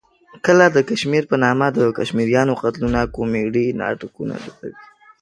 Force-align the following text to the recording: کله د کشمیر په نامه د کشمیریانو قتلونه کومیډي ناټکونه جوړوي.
کله 0.45 0.65
د 0.71 0.77
کشمیر 0.89 1.23
په 1.31 1.35
نامه 1.43 1.67
د 1.77 1.79
کشمیریانو 1.97 2.57
قتلونه 2.61 2.99
کومیډي 3.15 3.65
ناټکونه 3.79 4.33
جوړوي. 4.45 4.77